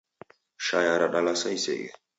[0.65, 1.89] Shaya radalasa iseghe